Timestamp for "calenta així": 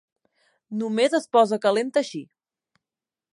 1.67-2.23